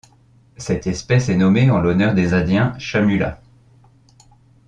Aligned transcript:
Cette 0.57 0.87
espèce 0.87 1.29
est 1.29 1.35
nommée 1.35 1.69
en 1.69 1.79
l'honneur 1.79 2.15
des 2.15 2.33
indiens 2.33 2.73
Chamula. 2.79 3.39